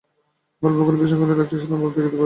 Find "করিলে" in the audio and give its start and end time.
1.21-1.43